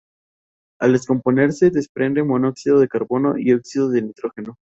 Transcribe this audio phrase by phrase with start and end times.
[0.79, 4.57] Al descomponerse desprende monóxido de carbono y óxidos de nitrógeno.